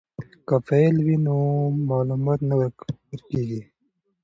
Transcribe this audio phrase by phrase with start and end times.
[0.47, 1.35] که فایل وي نو
[1.89, 3.61] معلومات نه ورکیږي.